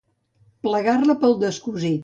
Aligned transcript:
Plegar-la 0.69 1.17
pel 1.25 1.39
descosit. 1.47 1.99